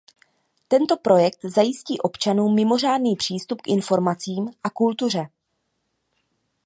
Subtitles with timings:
[0.67, 5.29] Tento projekt zajistí občanům mimořádný přístup k informacím a kultuře.